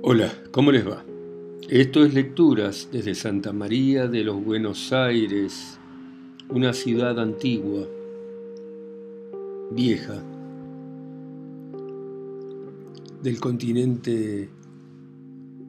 [0.00, 1.04] Hola, ¿cómo les va?
[1.68, 5.76] Esto es Lecturas desde Santa María de los Buenos Aires,
[6.48, 7.84] una ciudad antigua,
[9.72, 10.22] vieja,
[13.24, 14.48] del continente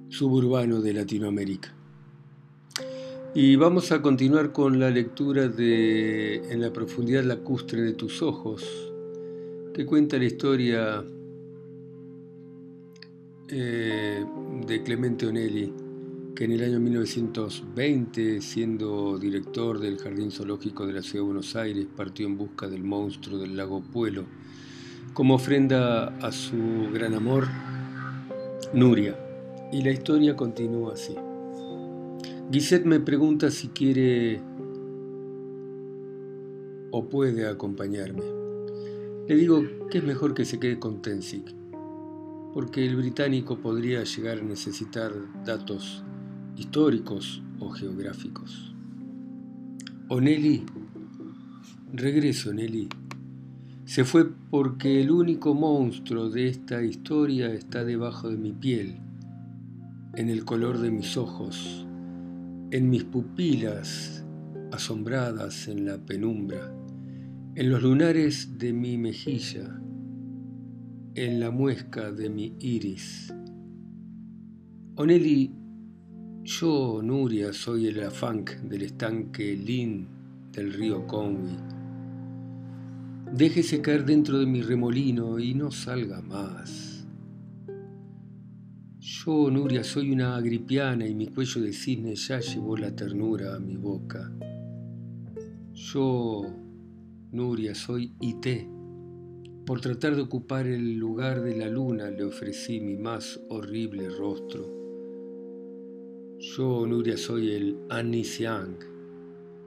[0.10, 1.74] suburbano de Latinoamérica.
[3.34, 8.64] Y vamos a continuar con la lectura de En la profundidad lacustre de tus ojos,
[9.74, 11.04] que cuenta la historia
[13.52, 14.24] eh,
[14.68, 15.74] de Clemente Onelli,
[16.36, 21.56] que en el año 1920, siendo director del Jardín Zoológico de la Ciudad de Buenos
[21.56, 24.26] Aires, partió en busca del monstruo del lago Puelo,
[25.14, 27.48] como ofrenda a su gran amor,
[28.74, 29.18] Nuria.
[29.72, 31.16] Y la historia continúa así.
[32.52, 34.42] Guisette me pregunta si quiere
[36.92, 38.24] o puede acompañarme.
[39.28, 41.59] Le digo que es mejor que se quede con Tensik
[42.60, 45.14] porque el británico podría llegar a necesitar
[45.46, 46.04] datos
[46.58, 48.76] históricos o geográficos.
[50.10, 50.66] O Nelly,
[51.94, 52.90] regreso Nelly,
[53.86, 58.98] se fue porque el único monstruo de esta historia está debajo de mi piel,
[60.16, 61.88] en el color de mis ojos,
[62.72, 64.26] en mis pupilas
[64.74, 66.76] asombradas en la penumbra,
[67.56, 69.80] en los lunares de mi mejilla,
[71.26, 73.34] en la muesca de mi iris.
[74.96, 75.52] Oneli,
[76.44, 80.08] yo, Nuria, soy el afanc del estanque Lin
[80.54, 81.58] del río Conwy.
[83.36, 87.06] Déjese caer dentro de mi remolino y no salga más.
[89.00, 93.60] Yo, Nuria, soy una agripiana y mi cuello de cisne ya llevó la ternura a
[93.60, 94.32] mi boca.
[95.74, 96.46] Yo,
[97.34, 98.79] Nuria, soy Ité
[99.70, 104.66] por tratar de ocupar el lugar de la luna le ofrecí mi más horrible rostro.
[106.40, 108.78] Yo, Nuria, soy el Anisiang.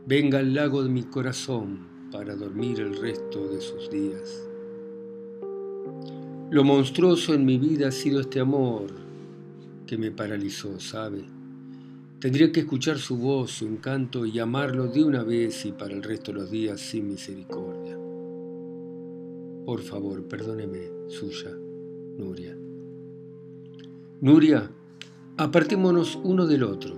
[0.05, 4.45] Venga al lago de mi corazón para dormir el resto de sus días.
[6.51, 8.89] Lo monstruoso en mi vida ha sido este amor
[9.87, 11.23] que me paralizó, ¿sabe?
[12.19, 16.03] Tendría que escuchar su voz, su encanto y amarlo de una vez y para el
[16.03, 17.82] resto de los días sin misericordia.
[19.65, 21.51] Por favor, perdóneme, suya,
[22.19, 22.57] Nuria.
[24.21, 24.71] Nuria,
[25.37, 26.97] apartémonos uno del otro.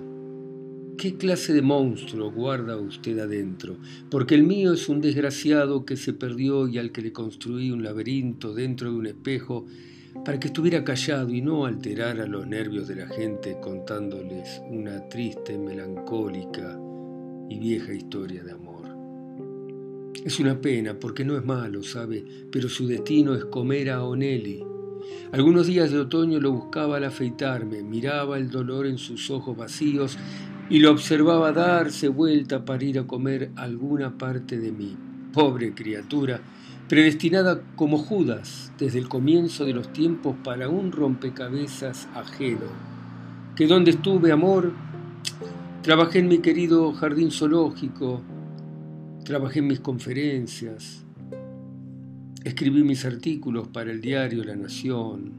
[0.97, 3.77] ¿Qué clase de monstruo guarda usted adentro?
[4.11, 7.83] Porque el mío es un desgraciado que se perdió y al que le construí un
[7.83, 9.67] laberinto dentro de un espejo
[10.25, 15.59] para que estuviera callado y no alterara los nervios de la gente contándoles una triste,
[15.59, 16.79] melancólica
[17.51, 18.74] y vieja historia de amor.
[20.23, 24.63] Es una pena porque no es malo, sabe, pero su destino es comer a Onelli.
[25.33, 30.17] Algunos días de otoño lo buscaba al afeitarme, miraba el dolor en sus ojos vacíos
[30.71, 34.97] y lo observaba darse vuelta para ir a comer alguna parte de mí.
[35.33, 36.41] Pobre criatura,
[36.89, 42.67] predestinada como Judas desde el comienzo de los tiempos para un rompecabezas ajeno.
[43.57, 44.73] Que donde estuve, amor,
[45.83, 48.23] trabajé en mi querido jardín zoológico,
[49.25, 51.03] Trabajé en mis conferencias,
[52.45, 55.33] escribí mis artículos para el diario La Nación,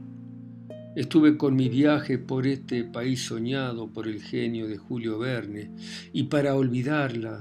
[0.96, 5.70] estuve con mi viaje por este país soñado por el genio de Julio Verne
[6.12, 7.38] y para olvidarla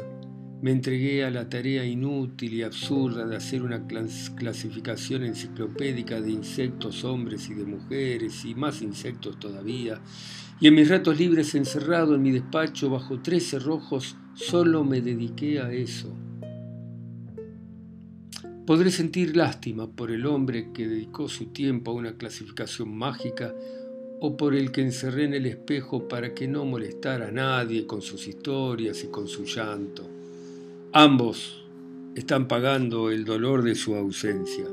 [0.62, 7.04] me entregué a la tarea inútil y absurda de hacer una clasificación enciclopédica de insectos,
[7.06, 10.00] hombres y de mujeres, y más insectos todavía.
[10.60, 15.60] Y en mis ratos libres, encerrado en mi despacho bajo tres cerrojos, solo me dediqué
[15.60, 16.16] a eso.
[18.66, 23.54] Podré sentir lástima por el hombre que dedicó su tiempo a una clasificación mágica
[24.20, 28.02] o por el que encerré en el espejo para que no molestara a nadie con
[28.02, 30.10] sus historias y con su llanto.
[30.94, 31.64] Ambos
[32.16, 34.66] están pagando el dolor de su ausencia.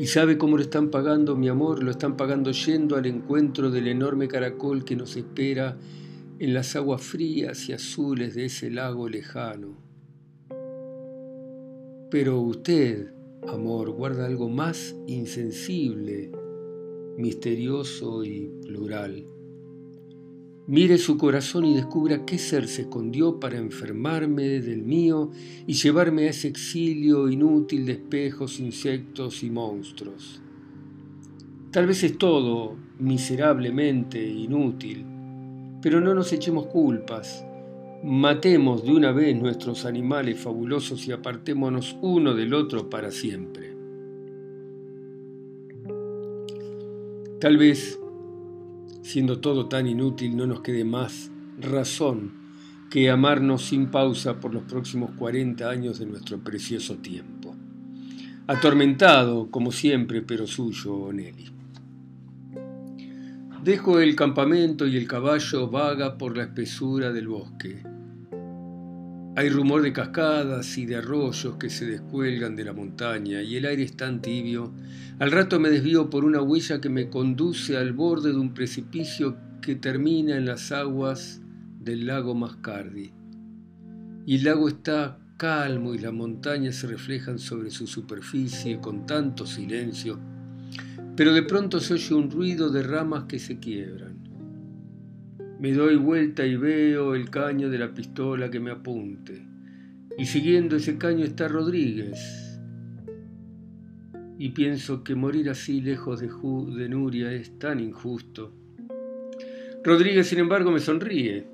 [0.00, 1.84] ¿Y sabe cómo lo están pagando, mi amor?
[1.84, 5.76] Lo están pagando yendo al encuentro del enorme caracol que nos espera
[6.40, 9.89] en las aguas frías y azules de ese lago lejano
[12.10, 13.12] pero usted,
[13.46, 16.32] amor, guarda algo más insensible,
[17.16, 19.26] misterioso y plural.
[20.66, 25.30] Mire su corazón y descubra qué ser se escondió para enfermarme del mío
[25.66, 30.40] y llevarme a ese exilio inútil de espejos, insectos y monstruos.
[31.72, 35.04] Tal vez es todo miserablemente inútil,
[35.82, 37.44] pero no nos echemos culpas.
[38.02, 43.74] Matemos de una vez nuestros animales fabulosos y apartémonos uno del otro para siempre.
[47.40, 47.98] Tal vez
[49.02, 52.32] siendo todo tan inútil, no nos quede más razón
[52.90, 57.54] que amarnos sin pausa por los próximos 40 años de nuestro precioso tiempo.
[58.46, 61.59] Atormentado, como siempre, pero suyo, Nelly.
[63.64, 67.82] Dejo el campamento y el caballo vaga por la espesura del bosque.
[69.36, 73.66] Hay rumor de cascadas y de arroyos que se descuelgan de la montaña y el
[73.66, 74.72] aire es tan tibio.
[75.18, 79.36] Al rato me desvío por una huella que me conduce al borde de un precipicio
[79.60, 81.42] que termina en las aguas
[81.78, 83.12] del lago Mascardi.
[84.24, 89.46] Y el lago está calmo y las montañas se reflejan sobre su superficie con tanto
[89.46, 90.18] silencio
[91.20, 94.16] pero de pronto se oye un ruido de ramas que se quiebran.
[95.60, 99.46] Me doy vuelta y veo el caño de la pistola que me apunte.
[100.16, 102.58] Y siguiendo ese caño está Rodríguez.
[104.38, 108.54] Y pienso que morir así lejos de, de Nuria es tan injusto.
[109.84, 111.44] Rodríguez, sin embargo, me sonríe.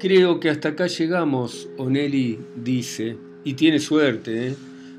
[0.00, 4.56] Creo que hasta acá llegamos, Onelli dice, y tiene suerte, ¿eh?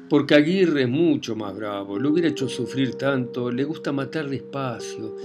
[0.10, 5.16] Porque Aguirre es mucho más bravo, lo hubiera hecho sufrir tanto, le gusta matar despacio,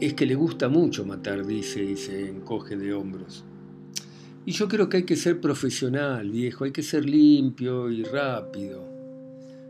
[0.00, 3.44] es que le gusta mucho matar, dice, y se encoge de hombros.
[4.44, 8.88] Y yo creo que hay que ser profesional, viejo, hay que ser limpio y rápido.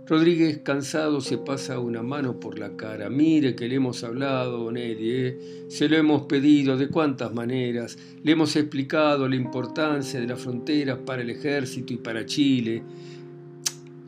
[0.08, 3.10] Rodríguez, cansado, se pasa una mano por la cara.
[3.10, 5.38] Mire que le hemos hablado, Nelly, ¿eh?
[5.68, 7.98] se lo hemos pedido de cuántas maneras.
[8.22, 12.82] Le hemos explicado la importancia de las fronteras para el ejército y para Chile.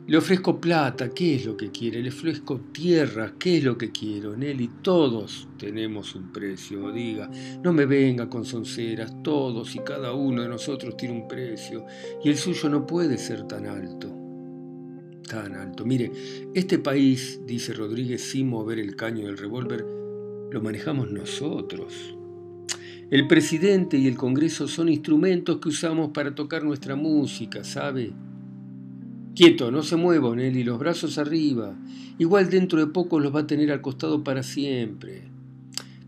[0.07, 2.01] Le ofrezco plata, ¿qué es lo que quiere?
[2.01, 4.35] Le ofrezco tierra, ¿qué es lo que quiero?
[4.35, 7.29] Nelly, todos tenemos un precio, diga,
[7.63, 11.85] no me venga con sonceras, todos y cada uno de nosotros tiene un precio,
[12.23, 14.11] y el suyo no puede ser tan alto.
[15.29, 15.85] Tan alto.
[15.85, 16.11] Mire,
[16.55, 19.85] este país, dice Rodríguez sin mover el caño del revólver,
[20.51, 22.17] lo manejamos nosotros.
[23.11, 28.13] El presidente y el Congreso son instrumentos que usamos para tocar nuestra música, ¿sabe?
[29.35, 31.73] Quieto, no se mueva, Nelly, los brazos arriba.
[32.17, 35.23] Igual dentro de poco los va a tener al costado para siempre.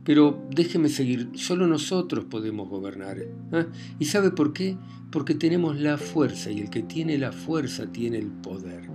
[0.04, 3.20] Pero déjeme seguir, solo nosotros podemos gobernar.
[3.20, 3.66] ¿eh?
[3.98, 4.76] ¿Y sabe por qué?
[5.10, 8.90] Porque tenemos la fuerza y el que tiene la fuerza tiene el poder.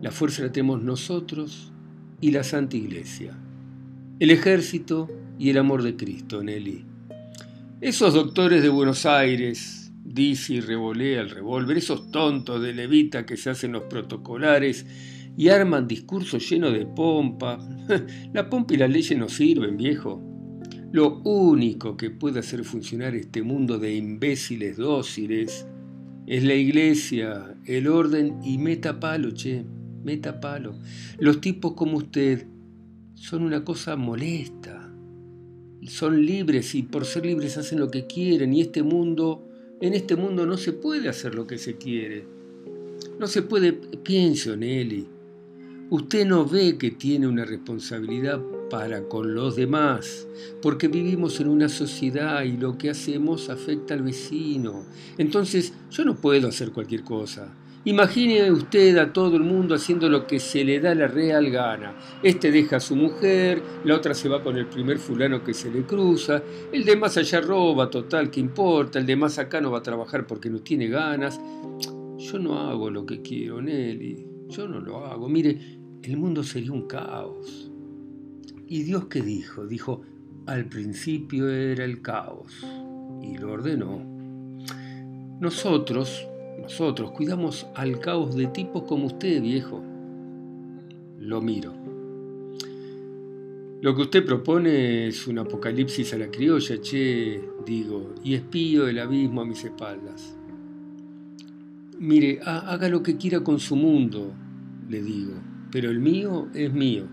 [0.00, 1.72] La fuerza la tenemos nosotros
[2.20, 3.36] y la Santa Iglesia.
[4.20, 5.08] El ejército
[5.38, 6.84] y el amor de Cristo, Nelly.
[7.80, 9.85] Esos doctores de Buenos Aires,
[10.16, 14.84] dice y revolea el revólver, esos tontos de levita que se hacen los protocolares
[15.36, 17.58] y arman discursos llenos de pompa.
[18.32, 20.20] la pompa y las leyes no sirven, viejo.
[20.90, 25.66] Lo único que puede hacer funcionar este mundo de imbéciles dóciles
[26.26, 29.64] es la iglesia, el orden y meta palo, che,
[30.02, 30.78] meta palo.
[31.18, 32.46] Los tipos como usted
[33.14, 34.90] son una cosa molesta.
[35.82, 39.46] Son libres y por ser libres hacen lo que quieren y este mundo
[39.80, 42.24] en este mundo no se puede hacer lo que se quiere.
[43.18, 45.06] No se puede, pienso Nelly.
[45.88, 48.40] Usted no ve que tiene una responsabilidad
[48.70, 50.26] para con los demás,
[50.60, 54.84] porque vivimos en una sociedad y lo que hacemos afecta al vecino.
[55.16, 57.54] Entonces yo no puedo hacer cualquier cosa.
[57.86, 61.94] Imagine usted a todo el mundo haciendo lo que se le da la real gana.
[62.20, 65.70] Este deja a su mujer, la otra se va con el primer fulano que se
[65.70, 68.98] le cruza, el de más allá roba, total, ¿qué importa?
[68.98, 71.40] El de más acá no va a trabajar porque no tiene ganas.
[72.18, 74.26] Yo no hago lo que quiero, Nelly.
[74.48, 75.28] Yo no lo hago.
[75.28, 75.56] Mire,
[76.02, 77.70] el mundo sería un caos.
[78.66, 79.64] ¿Y Dios qué dijo?
[79.64, 80.02] Dijo,
[80.46, 82.66] al principio era el caos
[83.22, 84.02] y lo ordenó.
[85.38, 86.26] Nosotros,
[86.60, 89.82] nosotros cuidamos al caos de tipos como usted, viejo.
[91.18, 91.74] Lo miro.
[93.82, 98.98] Lo que usted propone es un apocalipsis a la criolla, che, digo, y espío el
[98.98, 100.36] abismo a mis espaldas.
[101.98, 104.32] Mire, haga lo que quiera con su mundo,
[104.88, 105.34] le digo,
[105.70, 107.06] pero el mío es mío.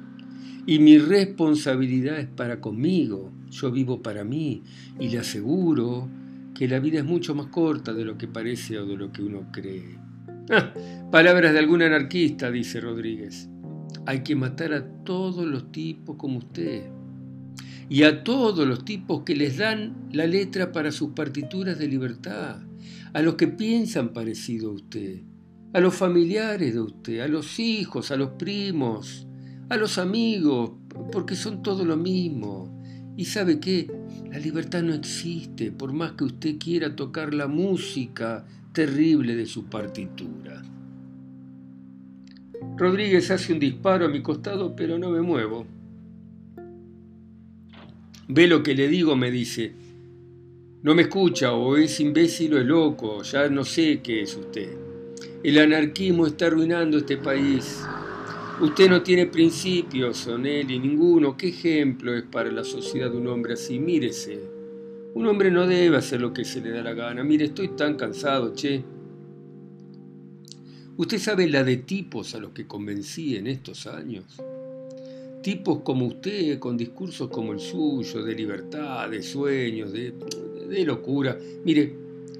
[0.65, 3.31] Y mi responsabilidad es para conmigo.
[3.50, 4.63] Yo vivo para mí
[5.00, 6.07] y le aseguro
[6.53, 9.24] que la vida es mucho más corta de lo que parece o de lo que
[9.24, 9.98] uno cree.
[10.50, 10.74] Ah,
[11.12, 13.50] palabras de algún anarquista, dice Rodríguez.
[14.05, 16.89] Hay que matar a todos los tipos como usted.
[17.89, 22.57] Y a todos los tipos que les dan la letra para sus partituras de libertad.
[23.13, 25.22] A los que piensan parecido a usted.
[25.74, 27.19] A los familiares de usted.
[27.22, 29.27] A los hijos, a los primos.
[29.69, 30.72] A los amigos.
[31.12, 32.83] Porque son todo lo mismo.
[33.15, 33.88] ¿Y sabe qué?
[34.32, 39.65] La libertad no existe, por más que usted quiera tocar la música terrible de su
[39.65, 40.63] partitura.
[42.77, 45.67] Rodríguez hace un disparo a mi costado, pero no me muevo.
[48.27, 49.74] Ve lo que le digo, me dice.
[50.82, 54.75] No me escucha, o es imbécil o es loco, ya no sé qué es usted.
[55.43, 57.84] El anarquismo está arruinando este país.
[58.62, 61.36] Usted no tiene principios, Onelli, ninguno.
[61.36, 63.79] ¿Qué ejemplo es para la sociedad un hombre así?
[63.79, 64.39] Mírese.
[65.15, 67.24] Un hombre no debe hacer lo que se le da la gana.
[67.24, 68.83] Mire, estoy tan cansado, che.
[70.98, 74.25] Usted sabe la de tipos a los que convencí en estos años.
[75.41, 80.13] Tipos como usted, con discursos como el suyo, de libertad, de sueños, de,
[80.69, 81.38] de locura.
[81.65, 81.95] Mire,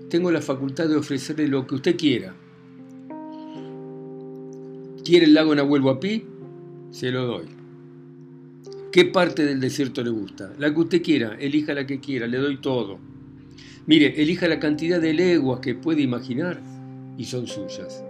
[0.10, 2.36] tengo la facultad de ofrecerle lo que usted quiera.
[5.04, 6.24] ¿Quiere el lago Nahuel Huapi?
[6.92, 7.46] Se lo doy.
[8.90, 10.54] ¿Qué parte del desierto le gusta?
[10.58, 13.00] La que usted quiera, elija la que quiera, le doy todo.
[13.86, 16.62] Mire, elija la cantidad de leguas que puede imaginar
[17.18, 18.02] y son suyas.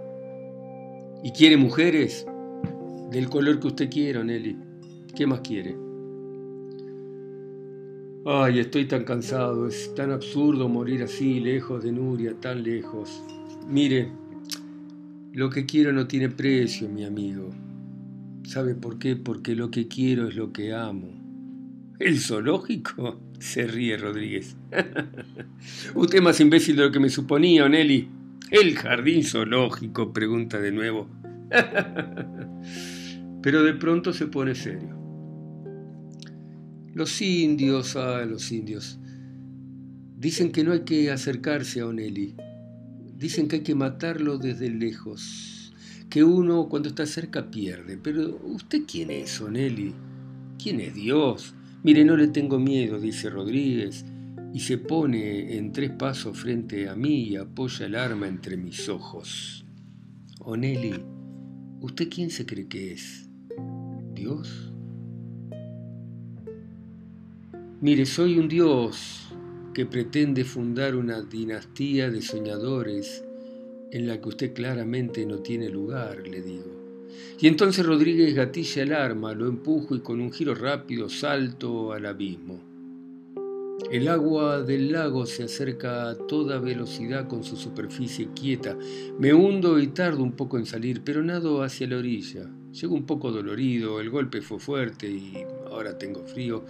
[1.24, 2.26] ¿Y quiere mujeres?
[3.10, 4.56] Del color que usted quiera, Nelly.
[5.16, 5.74] ¿Qué más quiere?
[8.24, 13.22] Ay, estoy tan cansado, es tan absurdo morir así, lejos de Nuria, tan lejos.
[13.68, 14.12] Mire,
[15.34, 17.50] lo que quiero no tiene precio, mi amigo.
[18.44, 19.16] ¿Sabe por qué?
[19.16, 21.08] Porque lo que quiero es lo que amo.
[21.98, 23.20] ¿El zoológico?
[23.40, 24.56] Se ríe Rodríguez.
[25.94, 28.08] Usted es más imbécil de lo que me suponía, Nelly.
[28.52, 30.12] ¿El jardín zoológico?
[30.12, 31.08] pregunta de nuevo.
[33.42, 34.96] Pero de pronto se pone serio.
[36.94, 39.00] Los indios, ah, los indios,
[40.16, 42.36] dicen que no hay que acercarse a Oneli,
[43.18, 45.72] Dicen que hay que matarlo desde lejos,
[46.10, 47.96] que uno cuando está cerca pierde.
[47.96, 49.94] Pero ¿usted quién es, Onelli?
[50.62, 51.54] ¿Quién es Dios?
[51.82, 54.04] Mire, no le tengo miedo, dice Rodríguez,
[54.52, 58.88] y se pone en tres pasos frente a mí y apoya el arma entre mis
[58.88, 59.64] ojos.
[60.40, 60.94] Onelli,
[61.80, 63.28] ¿usted quién se cree que es?
[64.14, 64.72] ¿Dios?
[67.80, 69.23] Mire, soy un Dios
[69.74, 73.24] que pretende fundar una dinastía de soñadores
[73.90, 76.84] en la que usted claramente no tiene lugar, le digo.
[77.40, 82.06] Y entonces Rodríguez gatilla el arma, lo empujo y con un giro rápido salto al
[82.06, 82.60] abismo.
[83.90, 88.76] El agua del lago se acerca a toda velocidad con su superficie quieta.
[89.18, 92.50] Me hundo y tardo un poco en salir, pero nado hacia la orilla.
[92.72, 96.64] Llego un poco dolorido, el golpe fue fuerte y ahora tengo frío.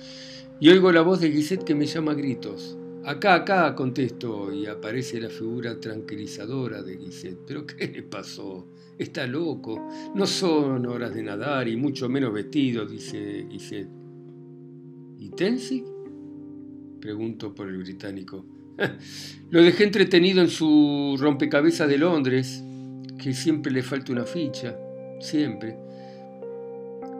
[0.61, 2.77] Y oigo la voz de Guiset que me llama a gritos.
[3.07, 7.39] Acá, acá, contesto, y aparece la figura tranquilizadora de Guiset.
[7.47, 8.67] ¿Pero qué le pasó?
[8.99, 9.91] Está loco.
[10.15, 13.89] No son horas de nadar y mucho menos vestido, dice Guiset.
[15.19, 15.85] ¿Y Tenzig?
[16.99, 18.47] Pregunto por el británico.
[19.51, 22.65] Lo dejé entretenido en su rompecabezas de Londres,
[23.23, 24.79] que siempre le falta una ficha,
[25.21, 25.77] siempre.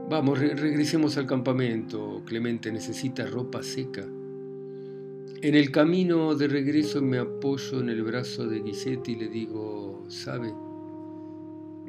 [0.09, 2.23] Vamos, regresemos al campamento.
[2.25, 4.07] Clemente necesita ropa seca.
[5.45, 10.03] En el camino de regreso me apoyo en el brazo de Guisette y le digo,
[10.09, 10.51] ¿sabe?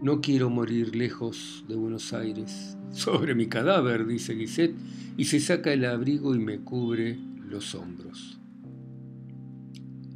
[0.01, 2.75] No quiero morir lejos de Buenos Aires.
[2.91, 4.75] Sobre mi cadáver, dice Guisette,
[5.15, 8.38] y se saca el abrigo y me cubre los hombros.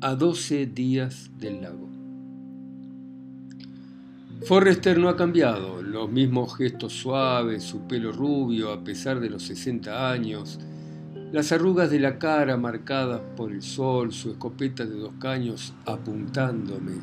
[0.01, 1.87] A doce días del lago.
[4.43, 9.43] Forrester no ha cambiado, los mismos gestos suaves, su pelo rubio a pesar de los
[9.43, 10.59] 60 años,
[11.31, 16.93] las arrugas de la cara marcadas por el sol, su escopeta de dos caños apuntándome.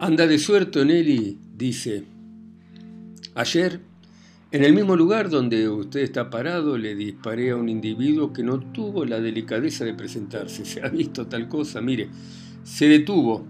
[0.00, 2.04] Anda de suerte, Nelly, dice.
[3.34, 3.80] Ayer,
[4.50, 8.58] en el mismo lugar donde usted está parado, le disparé a un individuo que no
[8.58, 10.64] tuvo la delicadeza de presentarse.
[10.64, 11.80] ¿Se ha visto tal cosa?
[11.80, 12.08] Mire,
[12.64, 13.46] se detuvo.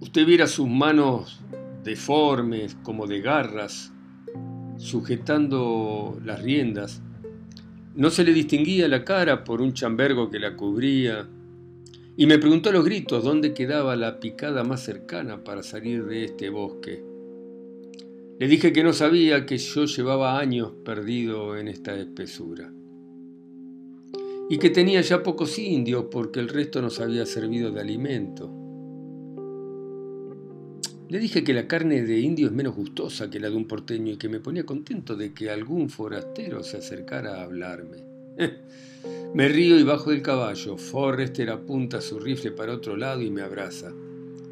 [0.00, 1.40] Usted viera sus manos
[1.84, 3.92] deformes, como de garras,
[4.78, 7.02] sujetando las riendas.
[7.94, 11.26] No se le distinguía la cara por un chambergo que la cubría,
[12.16, 16.24] y me preguntó a los gritos dónde quedaba la picada más cercana para salir de
[16.24, 17.04] este bosque.
[18.38, 22.72] Le dije que no sabía que yo llevaba años perdido en esta espesura
[24.48, 28.65] y que tenía ya pocos indios porque el resto nos había servido de alimento.
[31.08, 34.12] Le dije que la carne de indio es menos gustosa que la de un porteño
[34.12, 37.98] y que me ponía contento de que algún forastero se acercara a hablarme.
[39.34, 40.76] me río y bajo del caballo.
[40.76, 43.92] Forrester apunta su rifle para otro lado y me abraza.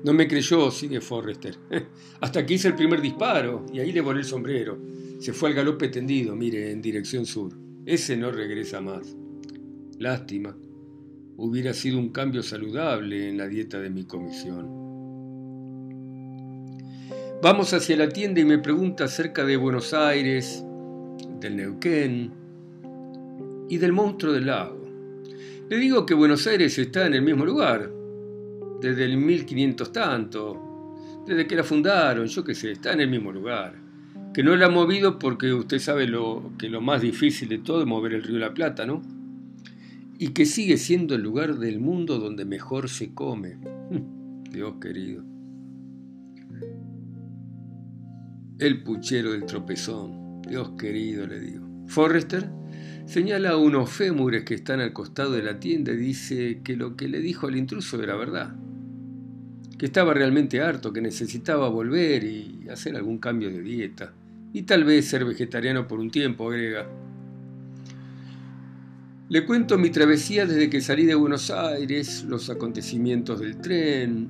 [0.04, 1.56] No me creyó, sigue Forrester.
[2.20, 4.78] Hasta que hice el primer disparo y ahí le volé el sombrero.
[5.18, 7.52] Se fue al galope tendido, mire, en dirección sur.
[7.84, 9.16] Ese no regresa más.
[9.98, 10.56] Lástima.
[11.36, 14.83] Hubiera sido un cambio saludable en la dieta de mi comisión.
[17.42, 20.64] Vamos hacia la tienda y me pregunta acerca de Buenos Aires,
[21.40, 22.32] del Neuquén,
[23.68, 24.82] y del monstruo del lago.
[25.68, 27.90] Le digo que Buenos Aires está en el mismo lugar,
[28.80, 30.94] desde el 1500 tanto,
[31.26, 33.74] desde que la fundaron, yo qué sé, está en el mismo lugar.
[34.32, 37.80] Que no la ha movido porque usted sabe lo, que lo más difícil de todo
[37.80, 39.02] es mover el río la Plata, ¿no?
[40.18, 43.58] Y que sigue siendo el lugar del mundo donde mejor se come.
[44.50, 45.33] Dios querido.
[48.58, 50.42] El puchero del tropezón.
[50.42, 51.66] Dios querido, le digo.
[51.86, 52.48] Forrester
[53.04, 57.08] señala unos fémures que están al costado de la tienda y dice que lo que
[57.08, 58.54] le dijo al intruso era verdad.
[59.76, 64.12] Que estaba realmente harto, que necesitaba volver y hacer algún cambio de dieta.
[64.52, 66.86] Y tal vez ser vegetariano por un tiempo, agrega.
[69.28, 74.28] Le cuento mi travesía desde que salí de Buenos Aires, los acontecimientos del tren,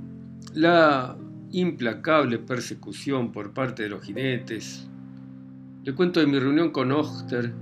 [0.54, 1.18] la
[1.54, 4.88] implacable persecución por parte de los jinetes.
[5.84, 7.52] Le cuento de mi reunión con Oster.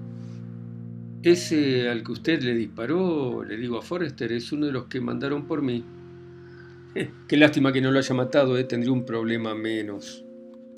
[1.22, 5.00] Ese al que usted le disparó, le digo a Forrester, es uno de los que
[5.00, 5.84] mandaron por mí.
[7.28, 10.24] qué lástima que no lo haya matado, eh, tendría un problema menos.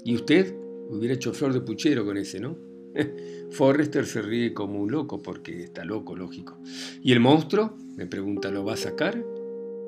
[0.04, 0.54] ¿Y usted?
[0.90, 2.58] Hubiera hecho flor de puchero con ese, ¿no?
[3.52, 6.58] Forrester se ríe como un loco porque está loco, lógico.
[7.00, 7.76] ¿Y el monstruo?
[7.96, 9.24] Me pregunta, ¿lo va a sacar?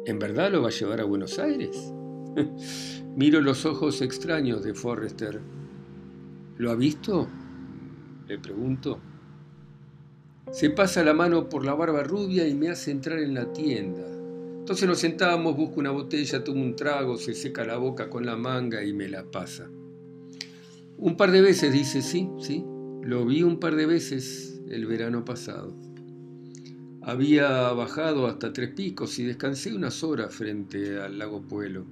[0.07, 1.93] ¿En verdad lo va a llevar a Buenos Aires?
[3.17, 5.41] Miro los ojos extraños de Forrester.
[6.59, 7.29] ¿Lo ha visto?
[8.29, 9.01] Le pregunto.
[10.51, 14.07] Se pasa la mano por la barba rubia y me hace entrar en la tienda.
[14.59, 18.37] Entonces nos sentamos, busco una botella, tomo un trago, se seca la boca con la
[18.37, 19.69] manga y me la pasa.
[20.99, 22.65] Un par de veces dice, sí, sí,
[23.03, 25.77] lo vi un par de veces el verano pasado.
[27.03, 31.87] Había bajado hasta Tres Picos y descansé unas horas frente al lago Puelo.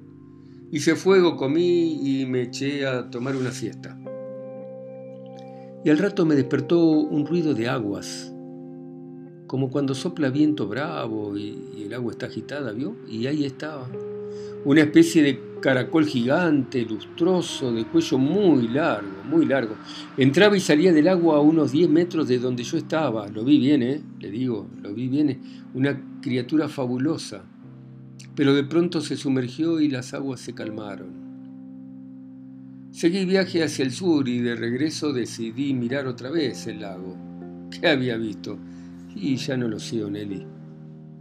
[0.74, 3.96] Hice fuego, comí y me eché a tomar una siesta.
[5.84, 8.34] Y al rato me despertó un ruido de aguas,
[9.46, 12.96] como cuando sopla viento bravo y, el agua está agitada, ¿vio?
[13.08, 13.88] Y ahí estaba,
[14.64, 19.76] una especie de caracol gigante, lustroso, de cuello muy largo, muy largo.
[20.16, 23.28] Entraba y salía del agua a unos 10 metros de donde yo estaba.
[23.28, 24.02] Lo vi bien, ¿eh?
[24.18, 25.40] Le digo, lo vi bien.
[25.72, 27.44] Una criatura fabulosa
[28.34, 31.24] pero de pronto se sumergió y las aguas se calmaron.
[32.90, 37.16] Seguí viaje hacia el sur y de regreso decidí mirar otra vez el lago.
[37.70, 38.56] ¿Qué había visto?
[39.16, 40.46] Y ya no lo sé, Onelli.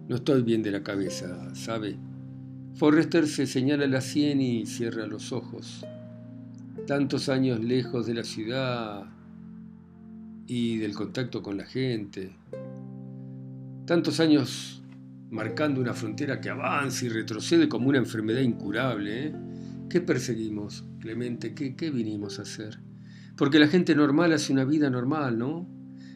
[0.08, 1.98] No estoy bien de la cabeza, ¿sabe?
[2.76, 5.86] Forrester se señala la sien y cierra los ojos.
[6.86, 9.06] Tantos años lejos de la ciudad
[10.46, 12.36] y del contacto con la gente.
[13.86, 14.83] Tantos años
[15.34, 19.28] marcando una frontera que avanza y retrocede como una enfermedad incurable.
[19.28, 19.36] ¿eh?
[19.90, 21.56] ¿Qué perseguimos, Clemente?
[21.56, 22.80] ¿Qué, ¿Qué vinimos a hacer?
[23.36, 25.68] Porque la gente normal hace una vida normal, ¿no?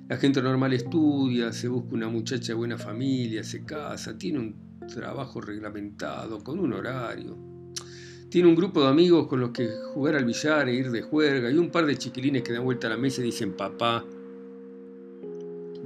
[0.07, 4.55] La gente normal estudia, se busca una muchacha de buena familia, se casa, tiene un
[4.87, 7.35] trabajo reglamentado, con un horario.
[8.29, 11.49] Tiene un grupo de amigos con los que jugar al billar e ir de juerga
[11.49, 14.05] y un par de chiquilines que dan vuelta a la mesa y dicen papá,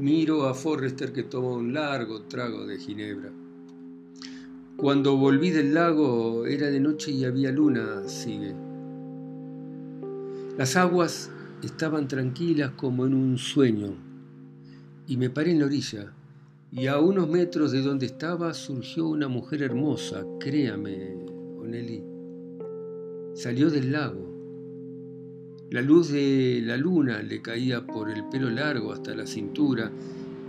[0.01, 3.31] Miro a Forrester que toma un largo trago de ginebra.
[4.75, 8.55] Cuando volví del lago era de noche y había luna, sigue.
[10.57, 11.29] Las aguas
[11.61, 13.93] estaban tranquilas como en un sueño
[15.05, 16.11] y me paré en la orilla
[16.71, 21.13] y a unos metros de donde estaba surgió una mujer hermosa, créame,
[21.59, 22.03] Oneli.
[23.35, 24.30] Salió del lago
[25.71, 29.89] la luz de la luna le caía por el pelo largo hasta la cintura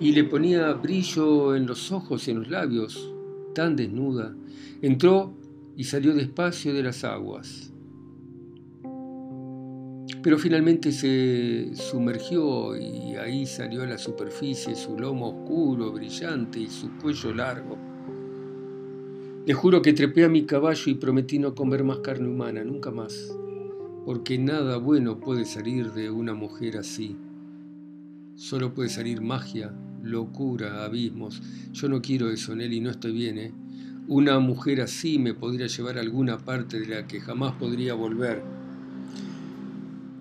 [0.00, 3.14] y le ponía brillo en los ojos y en los labios,
[3.54, 4.34] tan desnuda.
[4.82, 5.32] Entró
[5.76, 7.72] y salió despacio de las aguas.
[10.24, 16.68] Pero finalmente se sumergió y ahí salió a la superficie su lomo oscuro, brillante y
[16.68, 17.78] su cuello largo.
[19.46, 22.90] Le juro que trepé a mi caballo y prometí no comer más carne humana, nunca
[22.90, 23.32] más
[24.04, 27.16] porque nada bueno puede salir de una mujer así.
[28.34, 31.42] Solo puede salir magia, locura, abismos.
[31.72, 33.52] Yo no quiero eso, Nelly, no estoy bien, ¿eh?
[34.08, 38.42] Una mujer así me podría llevar a alguna parte de la que jamás podría volver.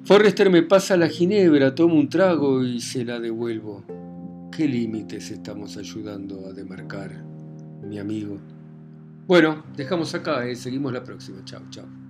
[0.05, 3.83] Forrester me pasa la ginebra, tomo un trago y se la devuelvo.
[4.51, 7.23] ¿Qué límites estamos ayudando a demarcar,
[7.83, 8.37] mi amigo?
[9.25, 10.55] Bueno, dejamos acá, ¿eh?
[10.55, 11.43] seguimos la próxima.
[11.45, 12.00] Chao, chao.